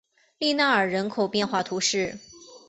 [0.39, 2.17] 利纳尔人口变化图示